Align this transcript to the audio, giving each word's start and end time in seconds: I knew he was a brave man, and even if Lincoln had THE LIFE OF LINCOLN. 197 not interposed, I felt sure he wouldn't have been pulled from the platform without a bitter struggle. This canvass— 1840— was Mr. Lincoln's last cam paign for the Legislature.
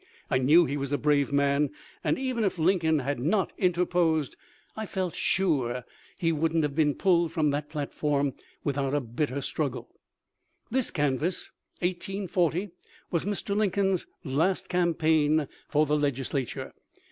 I 0.31 0.39
knew 0.39 0.65
he 0.65 0.77
was 0.77 0.91
a 0.91 0.97
brave 0.97 1.31
man, 1.31 1.69
and 2.03 2.17
even 2.17 2.43
if 2.43 2.57
Lincoln 2.57 2.97
had 2.97 3.17
THE 3.19 3.21
LIFE 3.21 3.51
OF 3.53 3.55
LINCOLN. 3.55 3.91
197 3.91 4.05
not 4.09 4.13
interposed, 4.25 4.35
I 4.75 4.85
felt 4.87 5.13
sure 5.15 5.83
he 6.17 6.31
wouldn't 6.31 6.63
have 6.63 6.73
been 6.73 6.95
pulled 6.95 7.31
from 7.31 7.51
the 7.51 7.61
platform 7.61 8.33
without 8.63 8.95
a 8.95 8.99
bitter 8.99 9.41
struggle. 9.41 9.89
This 10.71 10.89
canvass— 10.89 11.51
1840— 11.81 12.71
was 13.11 13.25
Mr. 13.25 13.55
Lincoln's 13.55 14.07
last 14.23 14.69
cam 14.69 14.95
paign 14.95 15.47
for 15.69 15.85
the 15.85 15.97
Legislature. 15.97 16.73